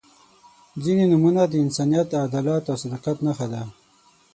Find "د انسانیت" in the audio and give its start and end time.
1.47-2.07